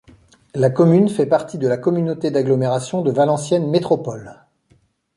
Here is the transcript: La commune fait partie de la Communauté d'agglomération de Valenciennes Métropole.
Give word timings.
La 0.55 0.71
commune 0.71 1.09
fait 1.09 1.27
partie 1.27 1.59
de 1.59 1.67
la 1.67 1.77
Communauté 1.77 2.31
d'agglomération 2.31 3.03
de 3.03 3.11
Valenciennes 3.11 3.69
Métropole. 3.69 4.35